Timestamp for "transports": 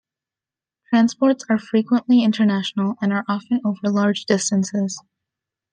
0.89-1.45